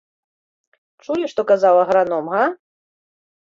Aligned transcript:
Чулі, 1.05 1.25
што 1.33 1.41
казаў 1.51 1.75
аграном, 1.83 2.33
га? 2.37 2.43